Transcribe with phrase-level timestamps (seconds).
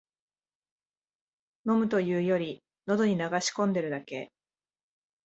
[1.67, 4.31] 飲むというより、のどに流し込んでるだけ